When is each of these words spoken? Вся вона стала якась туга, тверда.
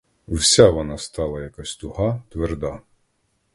Вся 0.27 0.69
вона 0.69 0.97
стала 0.97 1.41
якась 1.41 1.75
туга, 1.75 2.23
тверда. 2.29 2.81